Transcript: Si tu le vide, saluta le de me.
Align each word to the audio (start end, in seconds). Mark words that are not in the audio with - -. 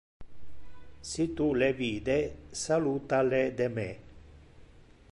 Si 1.09 1.27
tu 1.41 1.49
le 1.63 1.69
vide, 1.81 2.17
saluta 2.63 3.21
le 3.31 3.45
de 3.61 3.71
me. 3.79 3.89